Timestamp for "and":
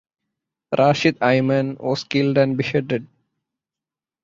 2.39-2.57